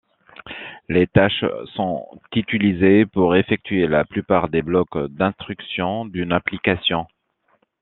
Les 0.89 1.05
tâches 1.05 1.45
sont 1.75 2.07
utilisées 2.35 3.05
pour 3.05 3.35
effectuer 3.35 3.85
la 3.85 4.03
plupart 4.03 4.49
des 4.49 4.63
blocs 4.63 4.97
d’instruction 5.13 6.05
d’une 6.05 6.31
application. 6.31 7.05